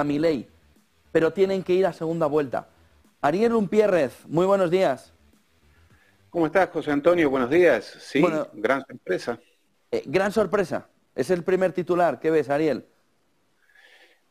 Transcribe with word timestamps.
A 0.00 0.04
mi 0.04 0.18
ley, 0.18 0.48
pero 1.12 1.30
tienen 1.34 1.62
que 1.62 1.74
ir 1.74 1.84
a 1.84 1.92
segunda 1.92 2.24
vuelta. 2.24 2.68
Ariel 3.20 3.52
Umpierrez, 3.52 4.26
muy 4.28 4.46
buenos 4.46 4.70
días. 4.70 5.12
¿Cómo 6.30 6.46
estás, 6.46 6.70
José 6.70 6.90
Antonio? 6.90 7.28
Buenos 7.28 7.50
días. 7.50 7.98
Sí, 8.00 8.22
Bueno. 8.22 8.48
gran 8.54 8.82
sorpresa. 8.86 9.38
Eh, 9.90 10.02
gran 10.06 10.32
sorpresa. 10.32 10.88
Es 11.14 11.28
el 11.28 11.44
primer 11.44 11.72
titular. 11.72 12.18
¿Qué 12.18 12.30
ves, 12.30 12.48
Ariel? 12.48 12.86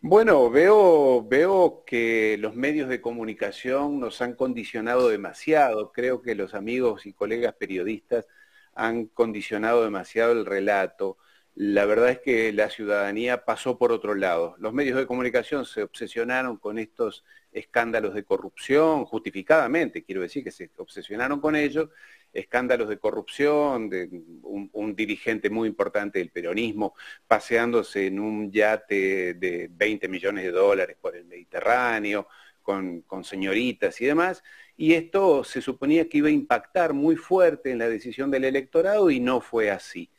Bueno, 0.01 0.49
veo, 0.49 1.23
veo 1.27 1.83
que 1.85 2.37
los 2.39 2.55
medios 2.55 2.89
de 2.89 2.99
comunicación 2.99 3.99
nos 3.99 4.23
han 4.23 4.33
condicionado 4.33 5.09
demasiado. 5.09 5.91
Creo 5.91 6.23
que 6.23 6.33
los 6.33 6.55
amigos 6.55 7.05
y 7.05 7.13
colegas 7.13 7.53
periodistas 7.53 8.25
han 8.73 9.05
condicionado 9.05 9.83
demasiado 9.83 10.31
el 10.31 10.47
relato. 10.47 11.19
La 11.55 11.85
verdad 11.85 12.09
es 12.09 12.19
que 12.19 12.53
la 12.53 12.69
ciudadanía 12.69 13.43
pasó 13.43 13.77
por 13.77 13.91
otro 13.91 14.15
lado. 14.15 14.55
Los 14.59 14.73
medios 14.73 14.97
de 14.97 15.05
comunicación 15.05 15.65
se 15.65 15.83
obsesionaron 15.83 16.57
con 16.57 16.79
estos 16.79 17.25
escándalos 17.51 18.13
de 18.13 18.23
corrupción, 18.23 19.05
justificadamente, 19.05 20.03
quiero 20.03 20.21
decir 20.21 20.43
que 20.43 20.51
se 20.51 20.69
obsesionaron 20.77 21.41
con 21.41 21.55
ellos, 21.55 21.89
escándalos 22.31 22.87
de 22.89 22.99
corrupción, 22.99 23.89
de 23.89 24.09
un, 24.43 24.95
dirigente 24.95 25.49
muy 25.49 25.67
importante 25.67 26.19
del 26.19 26.29
peronismo 26.29 26.93
paseándose 27.27 28.07
en 28.07 28.19
un 28.19 28.51
yate 28.51 29.33
de 29.33 29.69
20 29.71 30.07
millones 30.07 30.43
de 30.43 30.51
dólares 30.51 30.97
por 31.01 31.15
el 31.15 31.25
Mediterráneo, 31.25 32.27
con 32.61 33.23
señoritas 33.23 33.99
y 33.99 34.05
demás, 34.05 34.43
y 34.77 34.93
esto 34.93 35.43
se 35.43 35.61
suponía 35.61 36.07
que 36.07 36.19
iba 36.19 36.29
a 36.29 36.31
impactar 36.31 36.93
muy 36.93 37.15
fuerte 37.15 37.71
en 37.71 37.79
la 37.79 37.89
decisión 37.89 38.31
del 38.31 38.45
electorado 38.45 39.09
y 39.09 39.19
no 39.19 39.41
fue 39.41 39.71
así. 39.71 40.09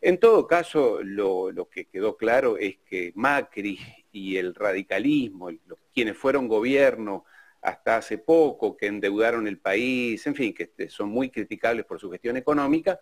En 0.00 0.18
todo 0.18 0.46
caso, 0.46 1.00
lo, 1.02 1.68
que 1.70 1.86
quedó 1.86 2.16
claro 2.16 2.58
es 2.58 2.78
que 2.86 3.12
Macri 3.14 3.78
y 4.12 4.36
el 4.36 4.54
radicalismo, 4.54 5.50
los- 5.66 5.78
quienes 5.94 6.16
fueron 6.16 6.48
gobierno 6.48 7.24
hasta 7.62 7.96
hace 7.96 8.18
poco, 8.18 8.76
que 8.76 8.86
endeudaron 8.86 9.48
el 9.48 9.58
país, 9.58 10.26
en 10.26 10.34
fin, 10.34 10.54
que 10.54 10.64
este, 10.64 10.88
son 10.90 11.08
muy 11.08 11.30
criticables 11.30 11.84
por 11.86 11.98
su 11.98 12.10
gestión 12.10 12.36
económica, 12.36 13.00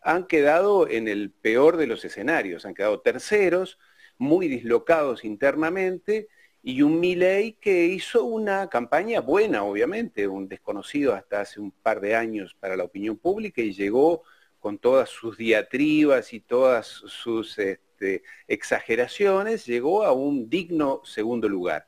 han 0.00 0.26
quedado 0.26 0.88
en 0.88 1.08
el 1.08 1.30
peor 1.30 1.76
de 1.76 1.86
los 1.86 2.04
escenarios, 2.04 2.66
han 2.66 2.74
quedado 2.74 3.00
terceros, 3.00 3.78
muy 4.18 4.48
dislocados 4.48 5.24
internamente, 5.24 6.28
y 6.62 6.82
un 6.82 7.00
Milei 7.00 7.54
que 7.54 7.86
hizo 7.86 8.24
una 8.24 8.68
campaña 8.68 9.20
buena, 9.20 9.64
obviamente, 9.64 10.28
un 10.28 10.48
desconocido 10.48 11.14
hasta 11.14 11.40
hace 11.40 11.60
un 11.60 11.72
par 11.72 12.00
de 12.00 12.14
años 12.16 12.54
para 12.60 12.76
la 12.76 12.84
opinión 12.84 13.16
pública 13.16 13.62
y 13.62 13.72
llegó 13.72 14.22
con 14.62 14.78
todas 14.78 15.10
sus 15.10 15.36
diatribas 15.36 16.32
y 16.32 16.38
todas 16.38 16.86
sus 16.86 17.58
este, 17.58 18.22
exageraciones, 18.46 19.66
llegó 19.66 20.04
a 20.04 20.12
un 20.12 20.48
digno 20.48 21.00
segundo 21.04 21.48
lugar. 21.48 21.84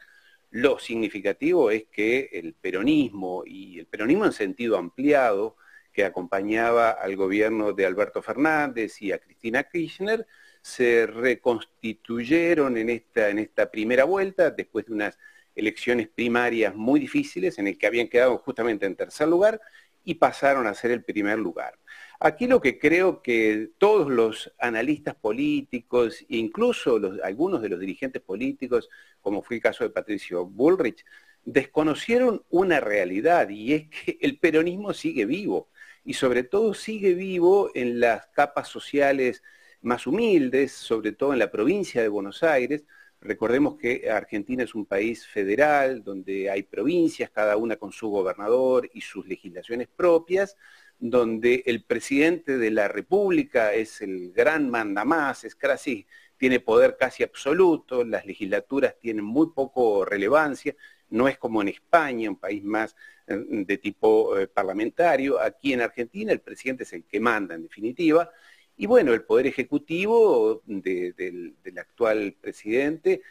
Lo 0.50 0.80
significativo 0.80 1.70
es 1.70 1.84
que 1.84 2.30
el 2.32 2.52
peronismo, 2.54 3.44
y 3.46 3.78
el 3.78 3.86
peronismo 3.86 4.24
en 4.24 4.32
sentido 4.32 4.76
ampliado, 4.76 5.56
que 5.92 6.04
acompañaba 6.04 6.90
al 6.90 7.14
gobierno 7.14 7.72
de 7.72 7.86
Alberto 7.86 8.20
Fernández 8.22 9.00
y 9.00 9.12
a 9.12 9.18
Cristina 9.18 9.62
Kirchner, 9.62 10.26
se 10.60 11.06
reconstituyeron 11.06 12.76
en 12.76 12.90
esta, 12.90 13.28
en 13.28 13.38
esta 13.38 13.70
primera 13.70 14.02
vuelta, 14.02 14.50
después 14.50 14.86
de 14.86 14.94
unas 14.94 15.16
elecciones 15.54 16.08
primarias 16.08 16.74
muy 16.74 16.98
difíciles, 16.98 17.56
en 17.60 17.68
el 17.68 17.78
que 17.78 17.86
habían 17.86 18.08
quedado 18.08 18.36
justamente 18.38 18.84
en 18.84 18.96
tercer 18.96 19.28
lugar, 19.28 19.60
y 20.02 20.14
pasaron 20.14 20.66
a 20.66 20.74
ser 20.74 20.90
el 20.90 21.04
primer 21.04 21.38
lugar. 21.38 21.78
Aquí 22.20 22.46
lo 22.46 22.60
que 22.60 22.78
creo 22.78 23.22
que 23.22 23.70
todos 23.78 24.10
los 24.10 24.52
analistas 24.58 25.14
políticos, 25.14 26.24
incluso 26.28 27.00
algunos 27.22 27.60
de 27.60 27.68
los 27.68 27.80
dirigentes 27.80 28.22
políticos, 28.22 28.88
como 29.20 29.42
fue 29.42 29.56
el 29.56 29.62
caso 29.62 29.84
de 29.84 29.90
Patricio 29.90 30.46
Bullrich, 30.46 31.04
desconocieron 31.44 32.42
una 32.50 32.80
realidad 32.80 33.48
y 33.50 33.74
es 33.74 33.88
que 33.88 34.18
el 34.20 34.38
peronismo 34.38 34.92
sigue 34.92 35.26
vivo 35.26 35.68
y 36.04 36.14
sobre 36.14 36.42
todo 36.44 36.74
sigue 36.74 37.14
vivo 37.14 37.70
en 37.74 38.00
las 38.00 38.26
capas 38.28 38.68
sociales 38.68 39.42
más 39.80 40.06
humildes, 40.06 40.72
sobre 40.72 41.12
todo 41.12 41.32
en 41.32 41.38
la 41.38 41.50
provincia 41.50 42.02
de 42.02 42.08
Buenos 42.08 42.42
Aires. 42.42 42.84
Recordemos 43.20 43.76
que 43.76 44.10
Argentina 44.10 44.64
es 44.64 44.74
un 44.74 44.86
país 44.86 45.26
federal 45.26 46.02
donde 46.04 46.50
hay 46.50 46.62
provincias, 46.62 47.30
cada 47.30 47.56
una 47.56 47.76
con 47.76 47.92
su 47.92 48.08
gobernador 48.08 48.88
y 48.92 49.00
sus 49.00 49.26
legislaciones 49.26 49.88
propias, 49.88 50.56
donde 50.98 51.62
el 51.66 51.84
presidente 51.84 52.58
de 52.58 52.70
la 52.70 52.88
República 52.88 53.72
es 53.74 54.00
el 54.00 54.32
gran 54.32 54.70
mandamás, 54.70 55.44
es 55.44 55.54
casi, 55.54 56.06
tiene 56.36 56.60
poder 56.60 56.96
casi 56.98 57.22
absoluto, 57.22 58.04
las 58.04 58.26
legislaturas 58.26 58.98
tienen 58.98 59.24
muy 59.24 59.48
poco 59.54 60.04
relevancia, 60.04 60.74
no 61.10 61.28
es 61.28 61.38
como 61.38 61.62
en 61.62 61.68
España, 61.68 62.30
un 62.30 62.36
país 62.38 62.64
más 62.64 62.96
eh, 63.26 63.36
de 63.48 63.78
tipo 63.78 64.38
eh, 64.38 64.46
parlamentario, 64.48 65.40
aquí 65.40 65.72
en 65.72 65.82
Argentina 65.82 66.32
el 66.32 66.40
presidente 66.40 66.84
es 66.84 66.92
el 66.92 67.04
que 67.04 67.20
manda 67.20 67.54
en 67.54 67.62
definitiva, 67.62 68.30
y 68.76 68.86
bueno, 68.86 69.12
el 69.14 69.22
poder 69.22 69.46
ejecutivo 69.46 70.62
de- 70.66 71.12
del, 71.12 71.56
del 71.62 71.78
actual 71.78 72.36
presidente 72.40 73.22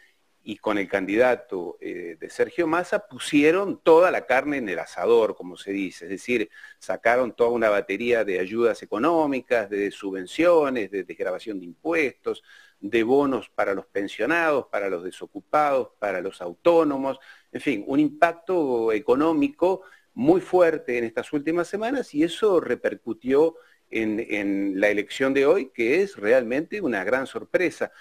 y 0.46 0.58
con 0.58 0.76
el 0.76 0.86
candidato 0.86 1.78
eh, 1.80 2.18
de 2.20 2.28
Sergio 2.28 2.66
Massa 2.66 3.08
pusieron 3.08 3.80
toda 3.82 4.10
la 4.10 4.26
carne 4.26 4.58
en 4.58 4.68
el 4.68 4.78
asador, 4.78 5.34
como 5.34 5.56
se 5.56 5.72
dice, 5.72 6.04
es 6.04 6.10
decir, 6.10 6.50
sacaron 6.78 7.34
toda 7.34 7.48
una 7.48 7.70
batería 7.70 8.24
de 8.24 8.38
ayudas 8.38 8.82
económicas, 8.82 9.70
de 9.70 9.90
subvenciones, 9.90 10.90
de 10.90 11.04
desgrabación 11.04 11.58
de 11.58 11.64
impuestos, 11.64 12.44
de 12.78 13.02
bonos 13.02 13.48
para 13.48 13.72
los 13.72 13.86
pensionados, 13.86 14.66
para 14.66 14.90
los 14.90 15.02
desocupados, 15.02 15.88
para 15.98 16.20
los 16.20 16.42
autónomos, 16.42 17.18
en 17.50 17.60
fin, 17.62 17.84
un 17.86 17.98
impacto 17.98 18.92
económico 18.92 19.80
muy 20.12 20.42
fuerte 20.42 20.98
en 20.98 21.04
estas 21.04 21.32
últimas 21.32 21.68
semanas 21.68 22.14
y 22.14 22.22
eso 22.22 22.60
repercutió 22.60 23.56
en, 23.90 24.20
en 24.28 24.78
la 24.78 24.88
elección 24.88 25.32
de 25.32 25.46
hoy, 25.46 25.70
que 25.72 26.02
es 26.02 26.16
realmente 26.16 26.82
una 26.82 27.02
gran 27.02 27.26
sorpresa. 27.26 27.92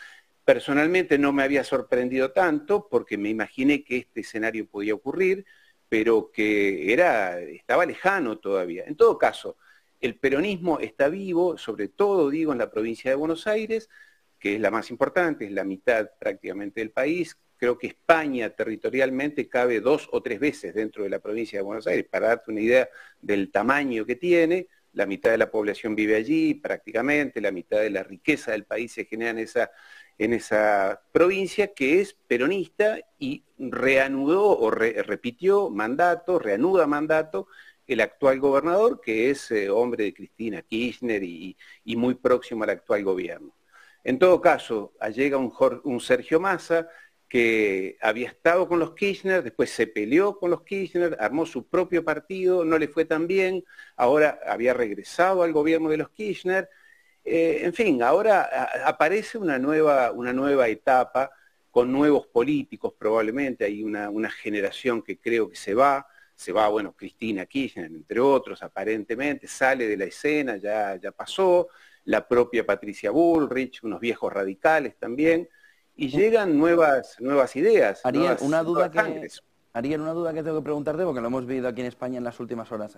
Personalmente 0.46 1.18
no 1.18 1.32
me 1.32 1.44
había 1.44 1.64
sorprendido 1.64 2.32
tanto 2.32 2.88
porque 2.90 3.18
me 3.18 3.30
imaginé 3.30 3.84
que 3.84 3.98
este 3.98 4.22
escenario 4.22 4.68
podía 4.68 4.94
ocurrir, 4.94 5.46
pero 5.88 6.32
que 6.32 6.92
era, 6.92 7.40
estaba 7.40 7.86
lejano 7.86 8.40
todavía. 8.40 8.84
En 8.86 8.96
todo 8.96 9.18
caso, 9.18 9.58
el 10.02 10.20
peronismo 10.20 10.80
está 10.80 11.08
vivo, 11.08 11.58
sobre 11.58 11.88
todo 11.88 12.30
digo 12.30 12.52
en 12.52 12.58
la 12.58 12.70
provincia 12.72 13.10
de 13.10 13.16
Buenos 13.16 13.48
Aires, 13.48 13.90
que 14.38 14.56
es 14.56 14.60
la 14.60 14.70
más 14.70 14.90
importante, 14.92 15.46
es 15.46 15.52
la 15.52 15.64
mitad 15.64 16.10
prácticamente 16.20 16.82
del 16.82 16.92
país. 16.92 17.38
Creo 17.56 17.78
que 17.78 17.88
España 17.88 18.50
territorialmente 18.50 19.48
cabe 19.48 19.80
dos 19.80 20.10
o 20.12 20.22
tres 20.22 20.42
veces 20.42 20.74
dentro 20.74 21.04
de 21.04 21.10
la 21.10 21.20
provincia 21.20 21.60
de 21.60 21.64
Buenos 21.64 21.88
Aires, 21.88 22.06
para 22.12 22.28
darte 22.28 22.52
una 22.52 22.60
idea 22.60 22.90
del 23.22 23.50
tamaño 23.52 24.06
que 24.06 24.18
tiene. 24.18 24.68
La 24.94 25.06
mitad 25.06 25.32
de 25.32 25.38
la 25.38 25.52
población 25.52 25.96
vive 25.96 26.16
allí 26.16 26.54
prácticamente, 26.56 27.42
la 27.42 27.52
mitad 27.52 27.80
de 27.82 27.90
la 27.90 28.04
riqueza 28.04 28.52
del 28.52 28.66
país 28.66 28.94
se 28.94 29.06
genera 29.06 29.32
en 29.32 29.40
esa, 29.40 29.72
en 30.18 30.34
esa 30.34 31.02
provincia 31.12 31.74
que 31.74 32.02
es 32.02 32.14
peronista 32.28 33.00
y 33.20 33.44
reanudó 33.58 34.58
o 34.58 34.72
re- 34.72 35.02
repitió 35.04 35.70
mandato, 35.70 36.40
reanuda 36.40 36.88
mandato 36.88 37.48
el 37.88 38.02
actual 38.02 38.40
gobernador, 38.40 39.02
que 39.02 39.30
es 39.30 39.52
eh, 39.52 39.70
hombre 39.70 40.06
de 40.06 40.14
Cristina 40.14 40.62
Kirchner 40.62 41.24
y, 41.24 41.58
muy 41.96 42.16
próximo 42.16 42.64
al 42.64 42.70
actual 42.72 43.04
gobierno. 43.04 43.54
En 44.04 44.20
todo 44.20 44.42
caso, 44.42 44.94
llega 45.14 45.38
un, 45.38 45.52
un 45.84 46.00
Sergio 46.00 46.40
Massa 46.40 46.88
que 47.34 47.98
había 48.00 48.28
estado 48.28 48.68
con 48.68 48.78
los 48.78 48.94
Kirchner, 48.94 49.42
después 49.42 49.72
se 49.72 49.88
peleó 49.88 50.38
con 50.38 50.52
los 50.52 50.62
Kirchner, 50.62 51.18
armó 51.20 51.48
su 51.48 51.68
propio 51.68 52.06
partido, 52.06 52.64
no 52.64 52.78
le 52.78 52.88
fue 52.88 53.06
tan 53.06 53.26
bien, 53.26 53.66
ahora 53.96 54.40
había 54.46 54.76
regresado 54.76 55.42
al 55.42 55.52
gobierno 55.52 55.90
de 55.90 55.98
los 55.98 56.12
Kirchner. 56.12 56.70
Eh, 57.26 57.62
en 57.64 57.74
fin, 57.74 58.04
ahora 58.04 58.70
aparece 58.86 59.40
una 59.40 59.58
nueva, 59.58 60.12
una 60.12 60.32
nueva 60.32 60.68
etapa 60.68 61.32
con 61.72 61.92
nuevos 61.92 62.28
políticos 62.28 62.94
probablemente, 63.00 63.66
hay 63.66 63.82
una, 63.82 64.12
una 64.12 64.30
generación 64.30 65.02
que 65.02 65.18
creo 65.18 65.50
que 65.50 65.56
se 65.56 65.74
va, 65.74 66.06
se 66.36 66.52
va, 66.52 66.68
bueno, 66.68 66.94
Cristina 66.96 67.48
Kirchner, 67.48 67.88
entre 67.88 68.20
otros, 68.20 68.62
aparentemente, 68.62 69.48
sale 69.48 69.88
de 69.88 69.98
la 69.98 70.06
escena, 70.06 70.58
ya, 70.58 70.98
ya 70.98 71.12
pasó, 71.12 71.68
la 72.06 72.28
propia 72.28 72.64
Patricia 72.64 73.10
Bullrich, 73.10 73.82
unos 73.82 74.00
viejos 74.00 74.32
radicales 74.32 74.98
también, 75.00 75.50
y 75.96 76.10
llegan 76.10 76.58
nuevas, 76.58 77.18
nuevas 77.20 77.56
ideas. 77.56 78.02
Ariel, 78.04 78.38
una 78.42 78.64
duda 78.64 78.90
que... 78.90 79.28
Ariel, 79.74 80.02
una 80.02 80.14
duda 80.14 80.34
que 80.34 80.44
tengo 80.44 80.58
que 80.58 80.64
preguntarte, 80.64 81.04
porque 81.04 81.22
lo 81.22 81.28
hemos 81.28 81.46
vivido 81.46 81.68
aquí 81.68 81.82
en 81.82 81.88
España 81.88 82.18
en 82.18 82.24
las 82.24 82.40
últimas 82.40 82.72
horas. 82.72 82.98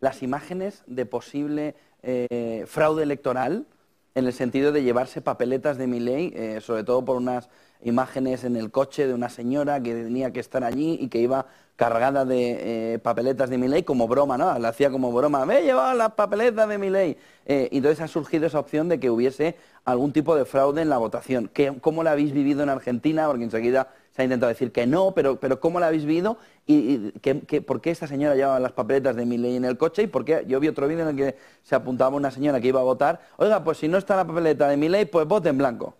las 0.00 0.22
imágenes 0.22 0.82
de 0.86 1.06
posible 1.06 1.74
eh, 2.02 2.64
fraude 2.66 3.02
electoral, 3.02 3.66
en 4.14 4.26
el 4.26 4.32
sentido 4.32 4.72
de 4.72 4.82
llevarse 4.82 5.20
papeletas 5.20 5.78
de 5.78 5.86
mi 5.86 6.00
ley, 6.00 6.32
eh, 6.34 6.60
sobre 6.60 6.84
todo 6.84 7.04
por 7.04 7.16
unas 7.16 7.48
imágenes 7.88 8.44
en 8.44 8.56
el 8.56 8.70
coche 8.70 9.06
de 9.06 9.14
una 9.14 9.28
señora 9.28 9.80
que 9.82 9.94
tenía 9.94 10.32
que 10.32 10.40
estar 10.40 10.64
allí 10.64 10.98
y 11.00 11.08
que 11.08 11.18
iba 11.18 11.46
cargada 11.76 12.24
de 12.24 12.94
eh, 12.94 12.98
papeletas 12.98 13.50
de 13.50 13.58
mi 13.58 13.68
ley 13.68 13.82
como 13.82 14.08
broma, 14.08 14.38
¿no? 14.38 14.58
La 14.58 14.68
hacía 14.68 14.90
como 14.90 15.12
broma, 15.12 15.44
me 15.44 15.58
he 15.58 15.62
llevado 15.62 15.94
las 15.94 16.12
papeletas 16.12 16.68
de 16.68 16.78
mi 16.78 16.90
ley. 16.90 17.16
Eh, 17.44 17.68
y 17.70 17.76
entonces 17.76 18.00
ha 18.00 18.08
surgido 18.08 18.46
esa 18.46 18.58
opción 18.58 18.88
de 18.88 18.98
que 18.98 19.10
hubiese 19.10 19.56
algún 19.84 20.12
tipo 20.12 20.34
de 20.34 20.46
fraude 20.46 20.82
en 20.82 20.88
la 20.88 20.98
votación. 20.98 21.50
¿Cómo 21.80 22.02
la 22.02 22.12
habéis 22.12 22.32
vivido 22.32 22.62
en 22.62 22.70
Argentina? 22.70 23.26
Porque 23.28 23.44
enseguida 23.44 23.88
se 24.10 24.22
ha 24.22 24.24
intentado 24.24 24.48
decir 24.48 24.72
que 24.72 24.86
no, 24.86 25.12
pero, 25.14 25.38
pero 25.38 25.60
¿cómo 25.60 25.78
la 25.78 25.88
habéis 25.88 26.06
vivido? 26.06 26.38
¿Y, 26.66 27.12
por 27.60 27.82
qué 27.82 27.90
esta 27.90 28.06
señora 28.06 28.34
llevaba 28.34 28.58
las 28.58 28.72
papeletas 28.72 29.14
de 29.14 29.26
mi 29.26 29.36
ley 29.36 29.56
en 29.56 29.66
el 29.66 29.76
coche? 29.76 30.02
¿Y 30.02 30.06
por 30.06 30.24
qué? 30.24 30.44
Yo 30.48 30.58
vi 30.58 30.68
otro 30.68 30.88
vídeo 30.88 31.02
en 31.02 31.10
el 31.10 31.16
que 31.16 31.38
se 31.62 31.74
apuntaba 31.74 32.16
una 32.16 32.30
señora 32.30 32.58
que 32.58 32.68
iba 32.68 32.80
a 32.80 32.84
votar, 32.84 33.20
oiga, 33.36 33.62
pues 33.62 33.78
si 33.78 33.88
no 33.88 33.98
está 33.98 34.16
la 34.16 34.26
papeleta 34.26 34.66
de 34.68 34.78
mi 34.78 34.88
ley, 34.88 35.04
pues 35.04 35.26
vote 35.26 35.50
en 35.50 35.58
blanco. 35.58 35.94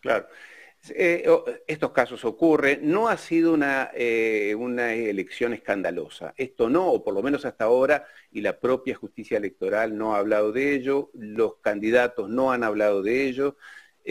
Claro. 0.00 0.26
Eh, 0.88 1.26
estos 1.66 1.90
casos 1.92 2.24
ocurren, 2.24 2.90
no 2.90 3.08
ha 3.08 3.18
sido 3.18 3.52
una, 3.52 3.90
eh, 3.94 4.54
una, 4.54 4.94
elección 4.94 5.52
escandalosa, 5.52 6.32
esto 6.38 6.70
no, 6.70 6.88
o 6.88 7.04
por 7.04 7.12
lo 7.12 7.22
menos 7.22 7.44
hasta 7.44 7.64
ahora, 7.64 8.06
y 8.30 8.40
la 8.40 8.58
propia 8.58 8.94
justicia 8.94 9.36
electoral 9.36 9.96
no 9.98 10.14
ha 10.14 10.18
hablado 10.18 10.52
de 10.52 10.74
ello, 10.74 11.10
los 11.12 11.56
candidatos 11.56 12.30
no 12.30 12.50
han 12.50 12.64
hablado 12.64 13.02
de 13.02 13.24
ello, 13.28 13.56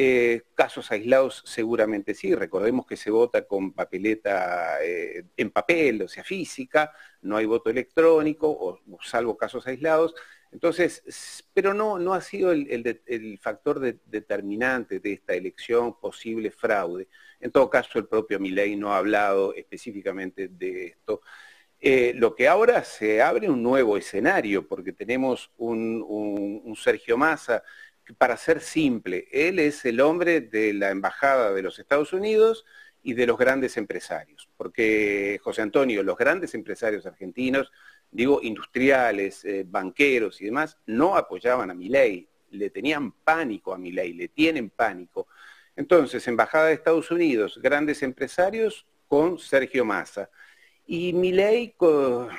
eh, 0.02 0.44
casos 0.56 0.92
aislados 0.92 1.44
seguramente 1.46 2.14
sí, 2.14 2.34
recordemos 2.34 2.86
que 2.86 2.96
se 2.96 3.12
vota 3.12 3.46
con 3.46 3.74
papeleta 3.74 4.78
en 4.82 5.52
papel, 5.52 6.04
o 6.04 6.08
sea, 6.08 6.24
física, 6.24 6.94
no 7.22 7.36
hay 7.36 7.46
voto 7.46 7.70
electrónico, 7.70 8.48
o 8.50 8.80
salvo 9.02 9.36
casos 9.36 9.68
aislados, 9.68 10.16
entonces, 10.52 11.44
pero 11.54 11.74
no, 11.74 12.00
no 12.00 12.14
ha 12.14 12.22
sido 12.22 12.52
el, 12.52 13.40
factor 13.42 13.80
determinante 14.06 15.00
de 15.00 15.14
esta 15.14 15.34
elección 15.34 16.00
posible 16.00 16.50
fraude. 16.50 17.08
En 17.40 17.52
todo 17.52 17.70
caso, 17.70 18.00
el 18.00 18.08
propio 18.08 18.40
Milei 18.40 18.76
no 18.76 18.94
ha 18.94 18.98
hablado 18.98 19.54
específicamente 19.54 20.48
de 20.48 20.88
esto. 20.88 21.22
Eh, 21.82 22.14
lo 22.16 22.36
que 22.36 22.48
ahora 22.48 22.84
se 22.84 23.22
abre 23.22 23.50
un 23.50 23.64
nuevo 23.64 23.96
escenario, 23.96 24.68
porque 24.68 24.92
tenemos 24.92 25.52
un, 25.58 26.76
Sergio 26.76 27.18
Massa, 27.18 27.64
para 28.18 28.38
ser 28.38 28.62
simple, 28.62 29.28
él 29.32 29.60
es 29.60 29.86
el 29.86 30.02
hombre 30.02 30.42
de 30.42 30.74
la 30.74 30.90
Embajada 30.90 31.54
de 31.54 31.62
los 31.62 31.80
Estados 31.80 32.14
Unidos 32.14 32.66
y 33.04 33.14
de 33.14 33.28
los 33.28 33.38
grandes 33.38 33.78
empresarios, 33.78 34.50
porque 34.58 35.40
José 35.42 35.62
Antonio, 35.62 36.04
los 36.04 36.18
grandes 36.18 36.54
empresarios 36.54 37.06
argentinos 37.06 37.72
digo, 38.12 38.40
industriales, 38.42 39.46
eh, 39.46 39.66
banqueros 39.68 40.42
y 40.42 40.46
demás, 40.46 40.78
no 40.86 41.16
apoyaban 41.16 41.70
a 41.72 41.74
mi 41.74 41.90
ley, 41.90 42.28
le 42.52 42.70
tenían 42.70 43.12
pánico 43.12 43.74
a 43.74 43.78
mi 43.78 43.92
ley, 43.92 44.14
le 44.14 44.30
tienen 44.30 44.70
pánico. 44.70 45.28
Entonces, 45.76 46.28
Embajada 46.28 46.68
de 46.68 46.74
Estados 46.74 47.12
Unidos, 47.12 47.60
grandes 47.62 48.02
empresarios 48.04 48.86
con 49.08 49.38
Sergio 49.38 49.86
Massa. 49.86 50.30
Y 50.86 51.14
mi 51.14 51.32
ley 51.32 51.76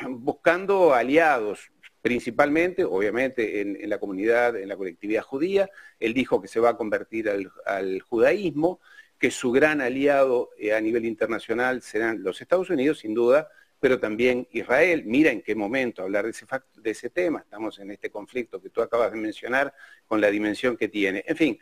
buscando 0.08 0.92
aliados, 0.92 1.70
principalmente, 2.02 2.84
obviamente, 2.84 3.60
en, 3.60 3.88
la 3.88 3.98
comunidad, 3.98 4.56
en 4.56 4.68
la 4.68 4.76
colectividad 4.76 5.22
judía. 5.22 5.70
Él 5.98 6.14
dijo 6.14 6.40
que 6.40 6.48
se 6.48 6.60
va 6.60 6.70
a 6.70 6.76
convertir 6.76 7.28
al, 7.28 8.00
judaísmo, 8.00 8.80
que 9.18 9.30
su 9.30 9.52
gran 9.52 9.80
aliado 9.80 10.50
eh, 10.58 10.72
a 10.72 10.80
nivel 10.80 11.04
internacional 11.04 11.82
serán 11.82 12.22
los 12.22 12.40
Estados 12.40 12.70
Unidos, 12.70 13.00
sin 13.00 13.14
duda, 13.14 13.48
pero 13.78 14.00
también 14.00 14.48
Israel. 14.52 15.04
Mira 15.04 15.30
en 15.30 15.42
qué 15.42 15.54
momento 15.54 16.02
hablar 16.02 16.24
de 16.24 16.30
ese, 16.30 16.46
de 16.76 16.90
ese 16.90 17.10
tema. 17.10 17.40
Estamos 17.40 17.78
en 17.78 17.90
este 17.90 18.10
conflicto 18.10 18.60
que 18.60 18.70
tú 18.70 18.80
acabas 18.80 19.12
de 19.12 19.18
mencionar 19.18 19.74
con 20.06 20.20
la 20.20 20.30
dimensión 20.30 20.76
que 20.76 20.88
tiene. 20.88 21.22
En 21.26 21.36
fin, 21.36 21.58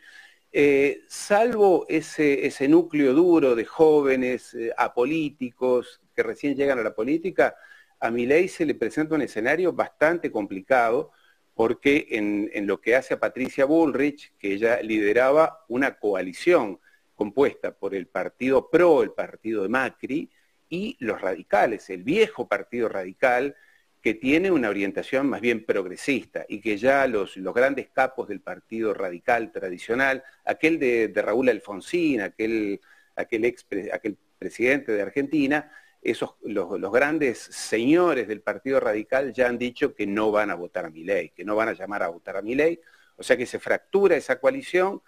eh, 0.51 1.03
salvo 1.07 1.85
ese, 1.87 2.67
núcleo 2.67 3.13
duro 3.13 3.55
de 3.55 3.65
jóvenes 3.65 4.55
eh, 4.55 4.71
apolíticos 4.75 6.01
que 6.15 6.23
recién 6.23 6.55
llegan 6.55 6.79
a 6.79 6.83
la 6.83 6.95
política, 6.95 7.55
a 7.99 8.11
mi 8.11 8.25
ley 8.25 8.47
se 8.47 8.65
le 8.65 8.75
presenta 8.75 9.15
un 9.15 9.21
escenario 9.21 9.73
bastante 9.73 10.31
complicado 10.31 11.11
porque 11.53 12.07
en, 12.11 12.67
lo 12.67 12.79
que 12.79 12.95
hace 12.95 13.15
a 13.15 13.19
Patricia 13.19 13.65
Bullrich, 13.65 14.31
que 14.37 14.53
ella 14.53 14.81
lideraba 14.81 15.65
una 15.67 15.99
coalición 15.99 16.79
compuesta 17.13 17.77
por 17.77 17.93
el 17.93 18.07
partido 18.07 18.69
PRO, 18.69 19.03
el 19.03 19.11
partido 19.11 19.63
de 19.63 19.69
Macri, 19.69 20.31
y 20.69 20.95
los 20.99 21.19
radicales, 21.19 21.89
el 21.89 22.03
viejo 22.03 22.47
partido 22.47 22.87
radical 22.87 23.55
que 24.01 24.13
tiene 24.13 24.51
una 24.51 24.69
orientación 24.69 25.27
más 25.27 25.41
bien 25.41 25.65
progresista 25.65 26.45
y 26.47 26.61
que 26.61 26.77
ya 26.77 27.05
los, 27.07 27.35
grandes 27.53 27.89
capos 27.89 28.29
del 28.29 28.39
partido 28.39 28.93
radical 28.93 29.51
tradicional, 29.51 30.23
aquel 30.45 30.79
de, 30.79 31.11
Raúl 31.13 31.49
Alfonsín, 31.49 32.21
aquel, 32.21 32.79
aquel, 33.15 33.53
aquel 33.91 34.17
presidente 34.37 34.93
de 34.93 35.01
Argentina, 35.01 35.69
los, 36.01 36.91
grandes 36.91 37.39
señores 37.39 38.27
del 38.27 38.41
Partido 38.41 38.79
Radical 38.79 39.33
ya 39.33 39.47
han 39.47 39.57
dicho 39.57 39.93
que 39.93 40.07
no 40.07 40.31
van 40.31 40.49
a 40.49 40.55
votar 40.55 40.85
a 40.85 40.89
mi 40.89 41.03
ley, 41.03 41.29
que 41.29 41.43
no 41.43 41.55
van 41.55 41.69
a 41.69 41.73
llamar 41.73 42.03
a 42.03 42.09
votar 42.09 42.37
a 42.37 42.41
mi 42.41 42.55
ley, 42.55 42.79
o 43.17 43.23
sea 43.23 43.35
que 43.37 43.45
se 43.45 43.59
fractura 43.59 44.15
esa 44.15 44.39
coalición 44.39 45.01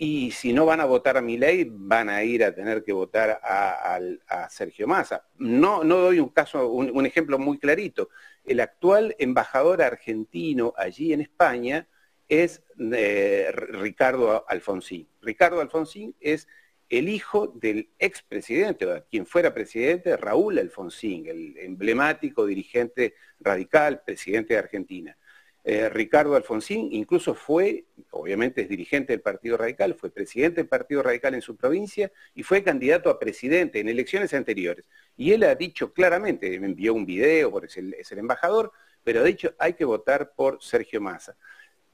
y 0.00 0.30
si 0.30 0.52
no 0.52 0.64
van 0.64 0.80
a 0.80 0.84
votar 0.84 1.16
a 1.16 1.20
mi 1.20 1.36
ley, 1.36 1.68
van 1.68 2.08
a 2.08 2.22
ir 2.22 2.44
a 2.44 2.54
tener 2.54 2.84
que 2.84 2.92
votar 2.92 3.40
a, 3.42 3.98
Sergio 4.48 4.86
Massa. 4.86 5.26
No, 5.38 5.82
no 5.82 5.96
doy 5.96 6.20
un 6.20 6.28
caso, 6.28 6.68
un, 6.68 7.04
ejemplo 7.04 7.36
muy 7.36 7.58
clarito. 7.58 8.08
El 8.44 8.60
actual 8.60 9.16
embajador 9.18 9.82
argentino 9.82 10.72
allí 10.76 11.12
en 11.12 11.20
España 11.20 11.88
es 12.28 12.62
eh, 12.78 13.50
Ricardo 13.52 14.44
Alfonsín. 14.46 15.08
Ricardo 15.20 15.60
Alfonsín 15.60 16.14
es 16.20 16.46
el 16.88 17.08
hijo 17.08 17.48
del 17.48 17.90
expresidente, 17.98 18.86
quien 19.10 19.26
fuera 19.26 19.52
presidente, 19.52 20.16
Raúl 20.16 20.58
Alfonsín, 20.58 21.26
el 21.26 21.56
emblemático 21.58 22.46
dirigente 22.46 23.14
radical, 23.40 24.02
presidente 24.04 24.54
de 24.54 24.60
Argentina. 24.60 25.16
Eh, 25.70 25.90
Ricardo 25.90 26.34
Alfonsín 26.34 26.88
incluso 26.92 27.34
fue, 27.34 27.84
obviamente 28.10 28.62
es 28.62 28.70
dirigente 28.70 29.12
del 29.12 29.20
Partido 29.20 29.58
Radical, 29.58 29.94
fue 29.96 30.08
presidente 30.08 30.62
del 30.62 30.68
Partido 30.68 31.02
Radical 31.02 31.34
en 31.34 31.42
su 31.42 31.56
provincia 31.56 32.10
y 32.34 32.42
fue 32.42 32.62
candidato 32.62 33.10
a 33.10 33.18
presidente 33.18 33.78
en 33.78 33.90
elecciones 33.90 34.32
anteriores. 34.32 34.88
Y 35.14 35.32
él 35.32 35.42
ha 35.42 35.54
dicho 35.54 35.92
claramente, 35.92 36.58
me 36.58 36.68
envió 36.68 36.94
un 36.94 37.04
video, 37.04 37.50
porque 37.50 37.66
es 37.66 37.76
el, 38.12 38.18
embajador, 38.18 38.72
pero 39.04 39.20
ha 39.20 39.24
dicho 39.24 39.52
hay 39.58 39.74
que 39.74 39.84
votar 39.84 40.32
por 40.34 40.62
Sergio 40.62 41.02
Massa. 41.02 41.36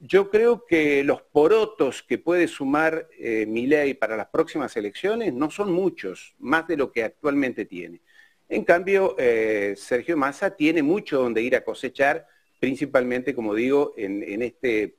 Yo 0.07 0.29
creo 0.29 0.65
que 0.67 1.03
los 1.03 1.23
porotos 1.23 2.03
que 2.03 2.19
puede 2.19 2.47
sumar 2.47 3.07
eh, 3.17 3.47
mi 3.47 3.67
para 3.95 4.15
las 4.15 4.27
próximas 4.27 4.77
elecciones 4.77 5.33
no 5.33 5.49
son 5.49 5.71
muchos, 5.71 6.35
más 6.37 6.67
de 6.67 6.77
lo 6.77 6.91
que 6.91 7.03
actualmente 7.03 7.65
tiene. 7.65 8.01
En 8.47 8.63
cambio, 8.63 9.15
eh, 9.17 9.73
Sergio 9.75 10.15
Massa 10.15 10.55
tiene 10.55 10.83
mucho 10.83 11.17
donde 11.19 11.41
ir 11.41 11.55
a 11.55 11.63
cosechar 11.63 12.27
principalmente, 12.59 13.33
como 13.33 13.55
digo, 13.55 13.93
en, 13.97 14.43
este, 14.43 14.97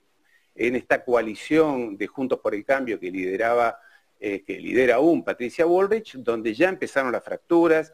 en 0.56 0.74
esta 0.74 1.04
coalición 1.04 1.96
de 1.96 2.08
Juntos 2.08 2.40
por 2.40 2.56
el 2.56 2.64
Cambio 2.64 2.98
que 2.98 3.10
lideraba, 3.12 3.78
eh, 4.18 4.42
que 4.42 4.58
lidera 4.58 4.96
aún 4.96 5.24
Patricia 5.24 5.66
Bullrich, 5.66 6.16
donde 6.16 6.52
ya 6.52 6.68
empezaron 6.68 7.12
las 7.12 7.22
fracturas. 7.22 7.92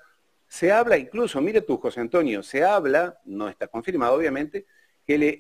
Se 0.48 0.72
habla 0.72 0.96
incluso, 0.96 1.42
mire 1.42 1.60
tú, 1.60 1.76
José 1.76 2.00
Antonio, 2.00 2.42
se 2.42 2.64
habla, 2.64 3.20
no 3.26 3.50
está 3.50 3.66
confirmado 3.66 4.14
obviamente, 4.14 4.64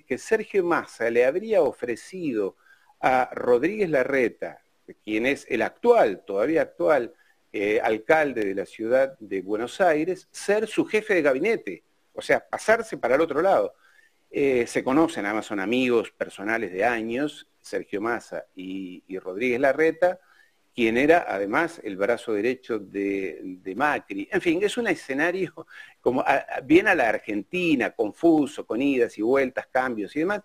que, 0.06 0.18
Sergio 0.18 0.64
Massa 0.64 1.10
le 1.10 1.24
habría 1.24 1.62
ofrecido 1.62 2.56
a 3.00 3.30
Rodríguez 3.32 3.90
Larreta, 3.90 4.62
quien 5.04 5.26
es 5.26 5.46
el 5.48 5.62
actual, 5.62 6.24
todavía 6.26 6.62
actual, 6.62 7.14
eh, 7.52 7.80
alcalde 7.82 8.44
de 8.44 8.54
la 8.54 8.66
ciudad 8.66 9.16
de 9.18 9.42
Buenos 9.42 9.80
Aires, 9.80 10.28
ser 10.30 10.66
su 10.66 10.86
jefe 10.86 11.14
de 11.14 11.22
gabinete, 11.22 11.84
o 12.12 12.22
sea, 12.22 12.46
pasarse 12.48 12.96
para 12.96 13.14
el 13.14 13.20
otro 13.20 13.42
lado. 13.42 13.74
Eh, 14.30 14.66
se 14.66 14.82
conocen, 14.82 15.26
además 15.26 15.46
son 15.46 15.60
amigos 15.60 16.10
personales 16.10 16.72
de 16.72 16.84
años, 16.84 17.46
Sergio 17.60 18.00
Massa 18.00 18.46
y, 18.54 19.18
Rodríguez 19.18 19.60
Larreta, 19.60 20.18
quien 20.74 20.96
era 20.96 21.26
además 21.28 21.80
el 21.84 21.96
brazo 21.96 22.32
derecho 22.32 22.78
de, 22.78 23.60
Macri. 23.76 24.28
En 24.32 24.40
fin, 24.40 24.60
es 24.62 24.76
un 24.76 24.86
escenario 24.86 25.66
como 26.00 26.24
bien 26.64 26.88
a 26.88 26.94
la 26.94 27.08
Argentina, 27.08 27.90
confuso, 27.90 28.66
con 28.66 28.80
idas 28.82 29.18
y 29.18 29.22
vueltas, 29.22 29.66
cambios 29.70 30.14
y 30.16 30.20
demás, 30.20 30.42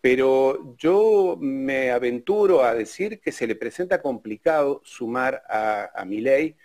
pero 0.00 0.76
yo 0.76 1.36
me 1.40 1.90
aventuro 1.90 2.62
a 2.64 2.74
decir 2.74 3.20
que 3.20 3.32
se 3.32 3.46
le 3.46 3.56
presenta 3.56 4.02
complicado 4.02 4.82
sumar 4.84 5.42
a, 5.48 5.90
a 5.94 6.04
Milei 6.04 6.56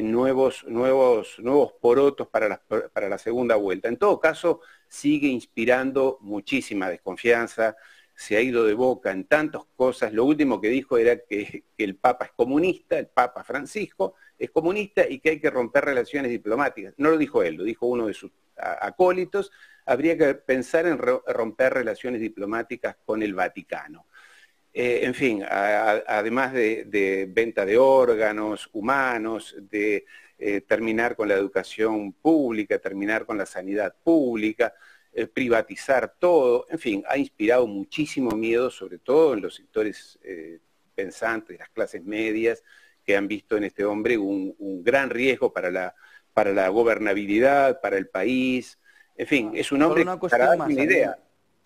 nuevos, 0.00 0.64
nuevos, 0.66 1.38
nuevos 1.38 1.72
porotos 1.74 2.28
para 2.28 3.08
la 3.08 3.18
segunda 3.18 3.56
vuelta. 3.56 3.88
En 3.88 3.98
todo 3.98 4.18
caso, 4.18 4.60
sigue 4.88 5.28
inspirando 5.28 6.18
muchísima 6.22 6.88
desconfianza. 6.88 7.76
Se 8.14 8.36
ha 8.36 8.40
ido 8.40 8.64
de 8.64 8.74
boca 8.74 9.10
en 9.10 9.24
tantas 9.24 9.62
cosas. 9.76 10.12
Lo 10.12 10.24
último 10.24 10.60
que 10.60 10.68
dijo 10.68 10.98
era 10.98 11.18
que, 11.18 11.64
el 11.78 11.96
Papa 11.96 12.26
es 12.26 12.32
comunista, 12.32 12.98
el 12.98 13.08
Papa 13.08 13.42
Francisco 13.44 14.14
es 14.38 14.50
comunista 14.50 15.08
y 15.08 15.18
que 15.18 15.30
hay 15.30 15.40
que 15.40 15.50
romper 15.50 15.84
relaciones 15.84 16.30
diplomáticas. 16.30 16.94
No 16.96 17.10
lo 17.10 17.18
dijo 17.18 17.42
él, 17.42 17.56
lo 17.56 17.64
dijo 17.64 17.86
uno 17.86 18.06
de 18.06 18.14
sus 18.14 18.30
acólitos. 18.56 19.50
Habría 19.86 20.16
que 20.16 20.34
pensar 20.34 20.86
en 20.86 20.98
romper 20.98 21.74
relaciones 21.74 22.20
diplomáticas 22.20 22.96
con 23.04 23.22
el 23.22 23.34
Vaticano. 23.34 24.06
Eh, 24.74 25.00
en 25.02 25.14
fin, 25.14 25.44
además 25.44 26.52
de, 26.54 27.28
venta 27.30 27.66
de 27.66 27.76
órganos 27.76 28.70
humanos, 28.72 29.54
de 29.70 30.06
eh, 30.38 30.62
terminar 30.62 31.14
con 31.14 31.28
la 31.28 31.34
educación 31.34 32.12
pública, 32.14 32.78
terminar 32.78 33.26
con 33.26 33.36
la 33.36 33.44
sanidad 33.46 33.94
pública, 34.02 34.74
eh, 35.14 35.26
privatizar 35.26 36.14
todo, 36.18 36.64
en 36.70 36.78
fin, 36.78 37.04
ha 37.06 37.18
inspirado 37.18 37.66
muchísimo 37.66 38.30
miedo, 38.30 38.70
sobre 38.70 38.98
todo 38.98 39.34
en 39.34 39.42
los 39.42 39.56
sectores 39.56 40.18
eh, 40.22 40.58
pensantes, 40.94 41.58
las 41.58 41.68
clases 41.68 42.02
medias, 42.02 42.64
que 43.04 43.14
han 43.14 43.28
visto 43.28 43.58
en 43.58 43.64
este 43.64 43.84
hombre 43.84 44.16
un, 44.16 44.54
gran 44.82 45.10
riesgo 45.10 45.52
para 45.52 45.70
la, 45.70 45.94
para 46.32 46.52
la 46.52 46.68
gobernabilidad, 46.70 47.82
para 47.82 47.98
el 47.98 48.08
país. 48.08 48.78
En 49.16 49.26
fin, 49.26 49.50
es 49.54 49.70
un 49.70 49.82
hombre 49.82 50.02
solo 50.02 50.16
una 50.18 50.56
más, 50.56 50.70
idea. 50.70 51.18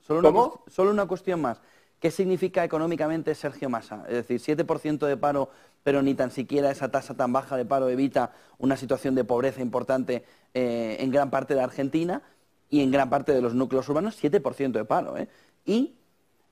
Solo 0.02 0.28
una, 0.28 0.70
solo 0.70 0.90
una 0.90 1.06
cuestión 1.06 1.40
más. 1.40 1.60
¿Qué 2.00 2.10
significa 2.10 2.64
económicamente 2.64 3.32
Sergio 3.36 3.70
Massa? 3.70 4.04
Es 4.08 4.26
decir, 4.26 4.56
7% 4.56 5.06
de 5.06 5.16
paro, 5.16 5.50
pero 5.84 6.02
ni 6.02 6.14
tan 6.14 6.32
siquiera 6.32 6.72
esa 6.72 6.90
tasa 6.90 7.14
tan 7.14 7.32
baja 7.32 7.56
de 7.56 7.64
paro 7.64 7.88
evita 7.88 8.32
una 8.58 8.76
situación 8.76 9.14
de 9.14 9.22
pobreza 9.22 9.62
importante 9.62 10.24
eh, 10.52 10.96
en 10.98 11.12
gran 11.12 11.30
parte 11.30 11.54
de 11.54 11.60
Argentina 11.60 12.22
y 12.70 12.82
en 12.82 12.90
gran 12.90 13.10
parte 13.10 13.32
de 13.32 13.40
los 13.40 13.54
núcleos 13.54 13.88
urbanos 13.88 14.22
7% 14.22 14.72
de 14.72 14.84
paro. 14.84 15.16
¿eh? 15.16 15.28
Y 15.64 15.94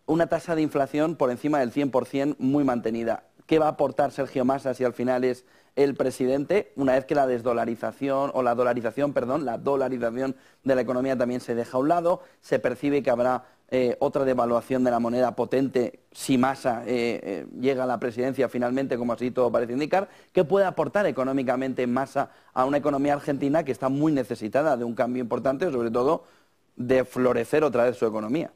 una 0.07 0.27
tasa 0.27 0.55
de 0.55 0.63
inflación 0.63 1.17
por 1.17 1.31
encima 1.31 1.61
del 1.61 1.73
100% 1.73 2.37
muy 2.39 2.65
mantenida. 2.65 3.25
¿Qué 3.47 3.59
va 3.59 3.67
a 3.67 3.71
aportar 3.71 4.11
Sergio 4.11 4.45
Massa 4.45 4.75
si 4.75 4.85
al 4.85 4.95
final 4.95 5.25
es 5.25 5.45
el 5.77 5.95
presidente, 5.95 6.73
una 6.77 6.93
vez 6.93 7.05
que 7.05 7.15
la 7.15 7.27
desdolarización, 7.27 8.31
o 8.33 8.43
la 8.43 8.55
dolarización, 8.55 9.13
perdón, 9.13 9.45
la 9.45 9.59
dolarización 9.59 10.37
de 10.63 10.75
la 10.75 10.81
economía 10.81 11.19
también 11.19 11.41
se 11.41 11.55
deja 11.55 11.77
a 11.77 11.81
un 11.81 11.89
lado, 11.89 12.23
se 12.41 12.59
percibe 12.59 13.03
que 13.03 13.11
habrá 13.11 13.45
eh, 13.71 13.97
otra 13.99 14.25
devaluación 14.25 14.85
de 14.85 14.91
la 14.91 15.01
moneda 15.01 15.35
potente 15.35 16.01
si 16.13 16.39
Massa 16.39 16.85
eh, 16.87 17.21
eh, 17.23 17.47
llega 17.59 17.85
a 17.85 17.87
la 17.87 17.99
presidencia 17.99 18.49
finalmente, 18.49 18.97
como 18.97 19.15
así 19.15 19.31
todo 19.31 19.51
parece 19.51 19.73
indicar, 19.73 20.09
¿qué 20.33 20.45
puede 20.45 20.67
aportar 20.67 21.07
económicamente 21.07 21.87
Massa 21.87 22.31
a 22.53 22.67
una 22.67 22.77
economía 22.77 23.15
argentina 23.15 23.65
que 23.65 23.73
está 23.73 23.89
muy 23.89 24.13
necesitada 24.13 24.77
de 24.77 24.85
un 24.85 24.95
cambio 24.95 25.23
importante, 25.23 25.71
sobre 25.73 25.91
todo 25.91 26.25
de 26.77 27.05
florecer 27.05 27.65
otra 27.65 27.85
vez 27.85 27.97
su 27.97 28.07
economía? 28.07 28.53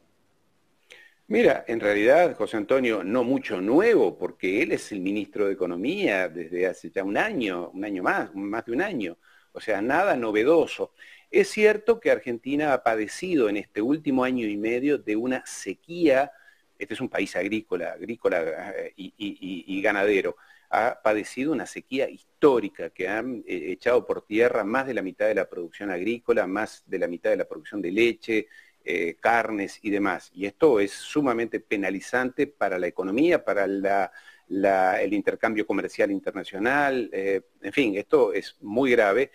Mira, 1.27 1.65
en 1.69 1.81
realidad, 1.81 2.35
José 2.37 2.57
Antonio, 2.57 3.05
no 3.05 3.23
mucho 3.23 3.61
nuevo, 3.61 4.17
porque 4.17 4.63
él 4.63 4.73
es 4.73 4.93
el 4.93 5.01
ministro 5.01 5.47
de 5.47 5.53
Economía 5.53 6.27
desde 6.29 6.67
hace 6.67 6.91
ya 6.91 7.05
un 7.05 7.19
año, 7.19 7.69
un 7.75 7.85
año 7.85 8.03
más, 8.03 8.35
más 8.35 8.65
de 8.65 8.73
un 8.73 8.81
año. 8.81 9.19
O 9.53 9.61
sea, 9.61 9.83
nada 9.83 10.17
novedoso. 10.17 10.93
Es 11.31 11.49
cierto 11.51 12.01
que 12.01 12.11
Argentina 12.11 12.73
ha 12.73 12.83
padecido 12.83 13.49
en 13.51 13.59
este 13.59 13.83
último 13.83 14.25
año 14.25 14.47
y 14.47 14.57
medio 14.57 14.97
de 14.97 15.15
una 15.15 15.45
sequía, 15.45 16.33
este 16.79 16.95
es 16.95 17.01
un 17.03 17.11
país 17.11 17.37
agrícola, 17.37 17.93
agrícola 17.93 18.73
eh, 18.75 18.93
y, 18.97 19.83
ganadero, 19.83 20.37
ha 20.71 21.01
padecido 21.03 21.53
una 21.53 21.67
sequía 21.67 22.09
histórica 22.09 22.91
que 22.91 23.09
ha 23.09 23.21
eh, 23.21 23.45
echado 23.73 24.07
por 24.07 24.25
tierra 24.25 24.65
más 24.65 24.87
de 24.87 24.95
la 24.95 25.03
mitad 25.03 25.27
de 25.27 25.35
la 25.35 25.49
producción 25.49 25.91
agrícola, 25.91 26.47
más 26.47 26.83
de 26.87 26.99
la 26.99 27.09
mitad 27.09 27.31
de 27.31 27.37
la 27.37 27.49
producción 27.49 27.83
de 27.83 27.93
leche, 27.93 28.49
eh, 28.83 29.17
carnes 29.21 29.81
y 29.83 29.91
demás. 29.91 30.31
Y 30.35 30.47
esto 30.47 30.81
es 30.81 30.93
sumamente 30.93 31.61
penalizante 31.61 32.47
para 32.47 32.79
la 32.79 32.87
economía, 32.87 33.45
para 33.45 33.67
el 33.67 35.13
intercambio 35.13 35.67
comercial 35.67 36.11
internacional, 36.11 37.11
en 37.13 37.73
fin, 37.73 37.97
esto 37.97 38.33
es 38.33 38.57
muy 38.61 38.93
grave. 38.93 39.31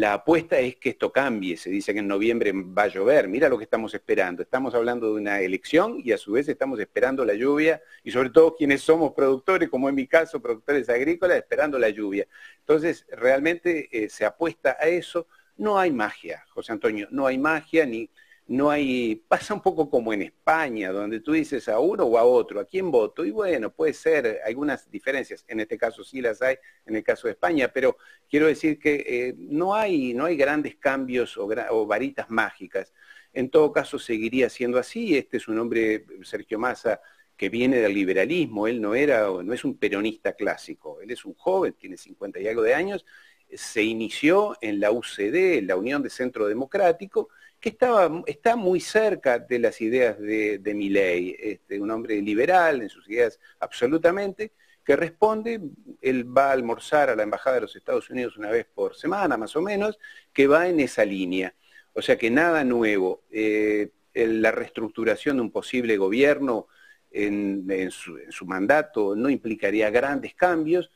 La 0.00 0.14
apuesta 0.14 0.58
es 0.58 0.76
que 0.76 0.88
esto 0.88 1.12
cambie. 1.12 1.58
Se 1.58 1.68
dice 1.68 1.92
que 1.92 1.98
en 1.98 2.08
noviembre 2.08 2.52
va 2.54 2.84
a 2.84 2.88
llover. 2.88 3.28
Mira 3.28 3.50
lo 3.50 3.58
que 3.58 3.64
estamos 3.64 3.92
esperando. 3.92 4.40
Estamos 4.40 4.74
hablando 4.74 5.08
de 5.08 5.20
una 5.20 5.42
elección 5.42 6.00
y 6.02 6.12
a 6.12 6.16
su 6.16 6.32
vez 6.32 6.48
estamos 6.48 6.80
esperando 6.80 7.22
la 7.22 7.34
lluvia 7.34 7.82
y 8.02 8.10
sobre 8.10 8.30
todo 8.30 8.56
quienes 8.56 8.80
somos 8.80 9.12
productores, 9.12 9.68
como 9.68 9.90
en 9.90 9.94
mi 9.94 10.06
caso, 10.06 10.40
productores 10.40 10.88
agrícolas, 10.88 11.36
esperando 11.36 11.78
la 11.78 11.90
lluvia. 11.90 12.26
Entonces, 12.60 13.04
realmente 13.10 13.90
eh, 13.92 14.08
se 14.08 14.24
apuesta 14.24 14.78
a 14.80 14.88
eso. 14.88 15.26
No 15.58 15.78
hay 15.78 15.90
magia, 15.90 16.46
José 16.48 16.72
Antonio, 16.72 17.06
no 17.10 17.26
hay 17.26 17.36
magia 17.36 17.84
ni 17.84 18.08
no 18.50 18.68
hay, 18.68 19.14
pasa 19.28 19.54
un 19.54 19.62
poco 19.62 19.88
como 19.88 20.12
en 20.12 20.22
España, 20.22 20.90
donde 20.90 21.20
tú 21.20 21.30
dices 21.30 21.68
a 21.68 21.78
uno 21.78 22.02
o 22.02 22.18
a 22.18 22.24
otro, 22.24 22.58
¿a 22.58 22.64
quién 22.64 22.90
voto? 22.90 23.24
Y 23.24 23.30
bueno, 23.30 23.72
puede 23.72 23.92
ser 23.92 24.40
algunas 24.44 24.90
diferencias, 24.90 25.44
en 25.46 25.60
este 25.60 25.78
caso 25.78 26.02
sí 26.02 26.20
las 26.20 26.42
hay, 26.42 26.56
en 26.84 26.96
el 26.96 27.04
caso 27.04 27.28
de 27.28 27.34
España, 27.34 27.70
pero 27.72 27.96
quiero 28.28 28.48
decir 28.48 28.80
que 28.80 29.04
eh, 29.06 29.34
no, 29.38 29.76
hay, 29.76 30.14
no 30.14 30.24
hay 30.24 30.36
grandes 30.36 30.74
cambios 30.74 31.36
o, 31.36 31.46
varitas 31.86 32.28
mágicas. 32.28 32.92
En 33.32 33.50
todo 33.50 33.70
caso 33.70 34.00
seguiría 34.00 34.50
siendo 34.50 34.80
así, 34.80 35.16
este 35.16 35.36
es 35.36 35.46
un 35.46 35.56
hombre, 35.60 36.04
Sergio 36.24 36.58
Massa, 36.58 37.00
que 37.36 37.50
viene 37.50 37.76
del 37.76 37.94
liberalismo, 37.94 38.66
él 38.66 38.80
no 38.80 38.96
era, 38.96 39.28
no 39.28 39.52
es 39.52 39.64
un 39.64 39.78
peronista 39.78 40.32
clásico, 40.32 41.00
él 41.00 41.12
es 41.12 41.24
un 41.24 41.34
joven, 41.34 41.74
tiene 41.74 41.96
50 41.96 42.40
y 42.40 42.48
algo 42.48 42.62
de 42.62 42.74
años, 42.74 43.06
se 43.54 43.84
inició 43.84 44.56
en 44.60 44.80
la 44.80 44.90
UCD, 44.90 45.62
la 45.62 45.76
Unión 45.76 46.02
de 46.02 46.10
Centro 46.10 46.48
Democrático, 46.48 47.28
que 47.60 47.68
estaba, 47.68 48.22
está 48.26 48.56
muy 48.56 48.80
cerca 48.80 49.38
de 49.38 49.58
las 49.58 49.80
ideas 49.80 50.18
de, 50.18 50.58
de 50.58 50.74
Milley, 50.74 51.36
este, 51.38 51.80
un 51.80 51.90
hombre 51.90 52.20
liberal 52.22 52.82
en 52.82 52.88
sus 52.88 53.08
ideas 53.08 53.38
absolutamente, 53.58 54.52
que 54.84 54.96
responde, 54.96 55.60
él 56.00 56.36
va 56.36 56.48
a 56.48 56.52
almorzar 56.52 57.10
a 57.10 57.14
la 57.14 57.22
Embajada 57.22 57.56
de 57.56 57.62
los 57.62 57.76
Estados 57.76 58.08
Unidos 58.10 58.36
una 58.38 58.50
vez 58.50 58.66
por 58.66 58.96
semana, 58.96 59.36
más 59.36 59.54
o 59.54 59.60
menos, 59.60 59.98
que 60.32 60.46
va 60.46 60.68
en 60.68 60.80
esa 60.80 61.04
línea. 61.04 61.54
O 61.92 62.02
sea 62.02 62.16
que 62.16 62.30
nada 62.30 62.64
nuevo. 62.64 63.22
Eh, 63.30 63.90
la 64.14 64.50
reestructuración 64.50 65.36
de 65.36 65.42
un 65.42 65.50
posible 65.52 65.96
gobierno 65.96 66.66
en, 67.12 67.90
su, 67.90 68.18
en 68.18 68.32
su 68.32 68.46
mandato 68.46 69.14
no 69.14 69.28
implicaría 69.28 69.90
grandes 69.90 70.34
cambios, 70.34 70.90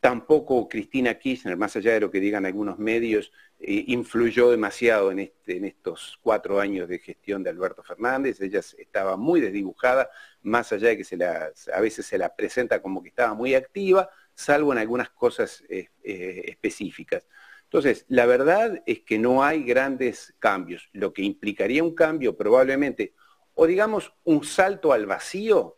Tampoco 0.00 0.66
Cristina 0.66 1.18
Kirchner, 1.18 1.58
más 1.58 1.76
allá 1.76 1.92
de 1.92 2.00
lo 2.00 2.10
que 2.10 2.20
digan 2.20 2.46
algunos 2.46 2.78
medios, 2.78 3.30
eh, 3.58 3.84
influyó 3.88 4.50
demasiado 4.50 5.10
este, 5.10 5.58
en, 5.58 5.66
estos 5.66 6.18
cuatro 6.22 6.58
años 6.58 6.88
de 6.88 6.98
gestión 6.98 7.42
de 7.42 7.50
Alberto 7.50 7.82
Fernández. 7.82 8.40
Ella 8.40 8.60
estaba 8.60 9.18
muy 9.18 9.42
desdibujada, 9.42 10.08
más 10.40 10.72
allá 10.72 10.88
de 10.88 10.96
que 10.96 11.24
a 11.24 11.80
veces 11.82 12.06
se 12.06 12.16
la 12.16 12.34
presenta 12.34 12.80
como 12.80 13.02
que 13.02 13.10
estaba 13.10 13.34
muy 13.34 13.54
activa, 13.54 14.08
salvo 14.34 14.72
en 14.72 14.78
algunas 14.78 15.10
cosas 15.10 15.62
eh, 15.68 15.88
eh, 16.02 16.44
específicas. 16.46 17.26
Entonces, 17.64 18.06
la 18.08 18.24
verdad 18.24 18.82
es 18.86 19.00
que 19.00 19.18
no 19.18 19.44
hay 19.44 19.62
grandes 19.64 20.34
cambios. 20.38 20.88
Lo 20.92 21.12
que 21.12 21.22
implicaría 21.22 21.84
un 21.84 21.94
cambio 21.94 22.38
probablemente, 22.38 23.14
o 23.52 23.66
digamos 23.66 24.14
un 24.24 24.44
salto 24.44 24.94
al 24.94 25.04
vacío, 25.04 25.76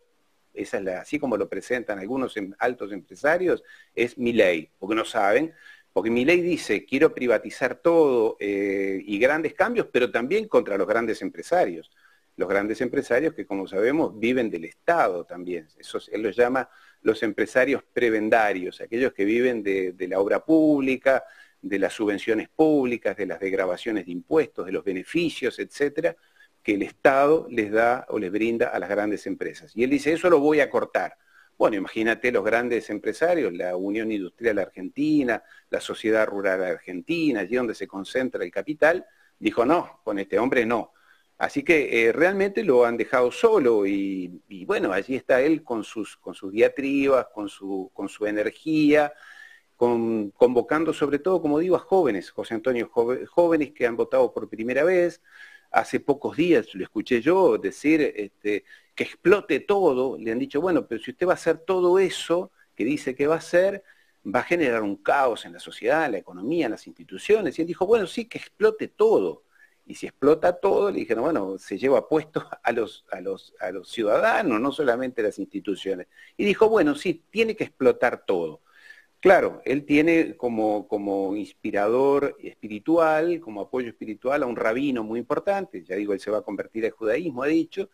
esa 0.54 0.78
es 0.78 0.86
así 0.88 1.18
como 1.18 1.36
lo 1.36 1.48
presentan 1.48 1.98
algunos 1.98 2.36
em, 2.36 2.52
altos 2.58 2.92
empresarios, 2.92 3.62
es 3.94 4.18
mi 4.18 4.32
ley, 4.32 4.70
porque 4.78 4.94
no 4.94 5.04
saben, 5.04 5.52
porque 5.92 6.10
mi 6.10 6.24
ley 6.24 6.40
dice, 6.40 6.84
quiero 6.84 7.14
privatizar 7.14 7.76
todo 7.76 8.36
eh, 8.40 9.02
y 9.04 9.18
grandes 9.18 9.54
cambios, 9.54 9.88
pero 9.92 10.10
también 10.10 10.48
contra 10.48 10.76
los 10.76 10.86
grandes 10.86 11.20
empresarios. 11.22 11.90
Los 12.36 12.48
grandes 12.48 12.80
empresarios 12.80 13.34
que, 13.34 13.46
como 13.46 13.66
sabemos, 13.66 14.18
viven 14.18 14.50
del 14.50 14.64
Estado 14.64 15.24
también. 15.24 15.68
Eso, 15.78 15.98
él 16.10 16.22
los 16.22 16.34
llama 16.34 16.68
los 17.02 17.22
empresarios 17.22 17.82
prebendarios, 17.92 18.80
aquellos 18.80 19.12
que 19.12 19.26
viven 19.26 19.62
de, 19.62 19.92
de 19.92 20.08
la 20.08 20.18
obra 20.18 20.42
pública, 20.42 21.24
de 21.60 21.78
las 21.78 21.92
subvenciones 21.92 22.48
públicas, 22.48 23.16
de 23.16 23.26
las 23.26 23.38
degravaciones 23.38 24.06
de 24.06 24.12
impuestos, 24.12 24.64
de 24.64 24.72
los 24.72 24.82
beneficios, 24.82 25.58
etcétera, 25.58 26.16
que 26.62 26.74
el 26.74 26.82
Estado 26.82 27.46
les 27.50 27.70
da 27.70 28.06
o 28.08 28.18
les 28.18 28.30
brinda 28.30 28.68
a 28.68 28.78
las 28.78 28.88
grandes 28.88 29.26
empresas. 29.26 29.72
Y 29.74 29.84
él 29.84 29.90
dice, 29.90 30.12
eso 30.12 30.30
lo 30.30 30.38
voy 30.38 30.60
a 30.60 30.70
cortar. 30.70 31.16
Bueno, 31.58 31.76
imagínate 31.76 32.32
los 32.32 32.44
grandes 32.44 32.90
empresarios, 32.90 33.52
la 33.52 33.76
Unión 33.76 34.10
Industrial 34.10 34.58
Argentina, 34.58 35.42
la 35.70 35.80
Sociedad 35.80 36.26
Rural 36.26 36.62
Argentina, 36.64 37.40
allí 37.40 37.56
donde 37.56 37.74
se 37.74 37.86
concentra 37.86 38.44
el 38.44 38.50
capital, 38.50 39.04
dijo, 39.38 39.64
no, 39.64 40.00
con 40.04 40.18
este 40.18 40.38
hombre 40.38 40.66
no. 40.66 40.92
Así 41.38 41.64
que 41.64 42.08
eh, 42.08 42.12
realmente 42.12 42.62
lo 42.62 42.84
han 42.84 42.96
dejado 42.96 43.32
solo 43.32 43.84
y, 43.86 44.64
bueno, 44.64 44.92
allí 44.92 45.16
está 45.16 45.40
él 45.40 45.64
con 45.64 45.82
sus, 45.82 46.16
con 46.16 46.34
sus 46.34 46.52
diatribas, 46.52 47.26
con 47.34 47.48
su, 47.48 47.90
con 47.92 48.08
su 48.08 48.26
energía, 48.26 49.12
convocando 49.76 50.92
sobre 50.92 51.18
todo, 51.18 51.42
como 51.42 51.58
digo, 51.58 51.74
a 51.74 51.80
jóvenes, 51.80 52.30
José 52.30 52.54
Antonio, 52.54 52.88
jóvenes 52.88 53.72
que 53.72 53.86
han 53.86 53.96
votado 53.96 54.32
por 54.32 54.48
primera 54.48 54.84
vez, 54.84 55.20
hace 55.72 56.00
pocos 56.00 56.36
días 56.36 56.74
lo 56.74 56.84
escuché 56.84 57.20
yo 57.20 57.58
decir 57.58 58.12
este, 58.16 58.64
que 58.94 59.04
explote 59.04 59.60
todo, 59.60 60.18
le 60.18 60.30
han 60.30 60.38
dicho, 60.38 60.60
bueno, 60.60 60.86
pero 60.86 61.02
si 61.02 61.10
usted 61.12 61.26
va 61.26 61.32
a 61.32 61.34
hacer 61.34 61.58
todo 61.58 61.98
eso 61.98 62.52
que 62.74 62.84
dice 62.84 63.14
que 63.14 63.26
va 63.26 63.36
a 63.36 63.38
hacer, 63.38 63.82
va 64.24 64.40
a 64.40 64.44
generar 64.44 64.82
un 64.82 64.96
caos 64.96 65.44
en 65.44 65.52
la 65.52 65.58
sociedad, 65.58 66.06
en 66.06 66.12
la 66.12 66.18
economía, 66.18 66.66
en 66.66 66.72
las 66.72 66.86
instituciones. 66.86 67.58
Y 67.58 67.62
él 67.62 67.68
dijo, 67.68 67.86
bueno, 67.86 68.06
sí, 68.06 68.26
que 68.26 68.38
explote 68.38 68.88
todo. 68.88 69.44
Y 69.84 69.94
si 69.96 70.06
explota 70.06 70.52
todo, 70.60 70.90
le 70.90 71.00
dijeron, 71.00 71.24
bueno, 71.24 71.58
se 71.58 71.76
lleva 71.76 72.08
puesto 72.08 72.46
a 72.62 72.72
los, 72.72 73.04
a 73.10 73.20
los, 73.20 73.54
a 73.60 73.72
ciudadanos, 73.84 74.60
no 74.60 74.72
solamente 74.72 75.22
las 75.22 75.38
instituciones. 75.38 76.06
Y 76.36 76.44
dijo, 76.44 76.68
bueno, 76.68 76.94
sí, 76.94 77.24
tiene 77.30 77.56
que 77.56 77.64
explotar 77.64 78.24
todo. 78.24 78.61
Claro, 79.22 79.62
él 79.64 79.84
tiene 79.84 80.36
como, 80.36 80.88
como 80.88 81.36
inspirador 81.36 82.36
espiritual, 82.40 83.38
como 83.38 83.60
apoyo 83.60 83.88
espiritual 83.88 84.42
a 84.42 84.46
un 84.46 84.56
rabino 84.56 85.04
muy 85.04 85.20
importante, 85.20 85.84
ya 85.84 85.94
digo, 85.94 86.12
él 86.12 86.18
se 86.18 86.32
va 86.32 86.38
a 86.38 86.42
convertir 86.42 86.84
al 86.86 86.90
judaísmo, 86.90 87.44
ha 87.44 87.46
dicho, 87.46 87.88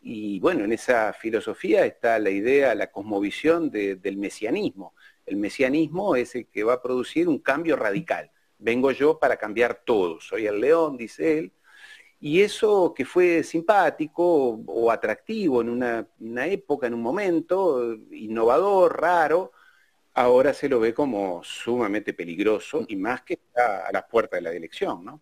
y 0.00 0.40
bueno, 0.40 0.64
en 0.64 0.72
esa 0.72 1.12
filosofía 1.12 1.86
está 1.86 2.18
la 2.18 2.30
idea, 2.30 2.74
la 2.74 2.90
cosmovisión 2.90 3.70
del 3.70 4.16
mesianismo. 4.16 4.94
El 5.24 5.36
mesianismo 5.36 6.16
es 6.16 6.34
el 6.34 6.48
que 6.48 6.64
va 6.64 6.74
a 6.74 6.82
producir 6.82 7.28
un 7.28 7.38
cambio 7.38 7.76
radical. 7.76 8.32
Vengo 8.58 8.90
yo 8.90 9.20
para 9.20 9.36
cambiar 9.36 9.82
todo, 9.84 10.20
soy 10.20 10.46
el 10.46 10.60
león, 10.60 10.96
dice 10.96 11.38
él, 11.38 11.52
y 12.20 12.40
eso 12.42 12.92
que 12.94 13.04
fue 13.04 13.44
simpático 13.44 14.60
o, 14.66 14.90
atractivo 14.90 15.60
en 15.62 15.68
una, 15.68 16.08
una 16.20 16.46
época, 16.46 16.88
en 16.88 16.94
un 16.94 17.02
momento, 17.02 17.94
innovador, 18.10 19.00
raro, 19.00 19.52
ahora 20.14 20.52
se 20.52 20.68
lo 20.68 20.80
ve 20.80 20.94
como 20.94 21.42
sumamente 21.44 22.12
peligroso 22.12 22.84
y 22.88 22.96
más 22.96 23.22
que 23.22 23.34
está 23.34 23.86
a 23.86 23.92
las 23.92 24.04
puertas 24.04 24.38
de 24.38 24.42
la 24.42 24.52
elección, 24.52 25.04
¿no? 25.04 25.20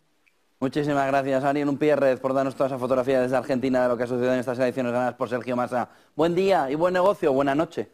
Muchísimas 0.58 1.06
gracias, 1.06 1.42
Ariel 1.42 1.74
Pierrez, 1.78 2.20
por 2.20 2.34
darnos 2.34 2.54
toda 2.54 2.66
esa 2.66 2.78
fotografía 2.78 3.22
desde 3.22 3.34
Argentina 3.34 3.82
de 3.82 3.88
lo 3.88 3.96
que 3.96 4.02
ha 4.02 4.06
sucedido 4.06 4.34
en 4.34 4.40
estas 4.40 4.58
elecciones 4.58 4.92
ganadas 4.92 5.14
por 5.14 5.28
Sergio 5.30 5.56
Massa. 5.56 5.88
Buen 6.14 6.34
día 6.34 6.70
y 6.70 6.74
buen 6.74 6.92
negocio, 6.92 7.32
buena 7.32 7.54
noche. 7.54 7.88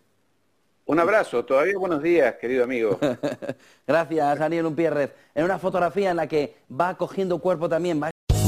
Un 0.84 0.98
abrazo, 0.98 1.44
todavía 1.44 1.78
buenos 1.78 2.02
días, 2.02 2.34
querido 2.36 2.64
amigo. 2.64 2.98
gracias, 3.86 4.40
Ariel 4.40 4.72
Pierrez. 4.74 5.12
En 5.34 5.44
una 5.44 5.60
fotografía 5.60 6.10
en 6.10 6.16
la 6.16 6.26
que 6.26 6.56
va 6.68 6.96
cogiendo 6.96 7.38
cuerpo 7.38 7.68
también. 7.68 8.02
Va... 8.02 8.10